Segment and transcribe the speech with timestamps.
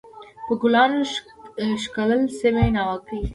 [0.45, 0.99] په ګلانو
[1.83, 3.23] ښکلل سوې ناوکۍ